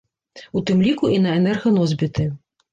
[0.59, 2.29] У тым ліку і на энерганосьбіты.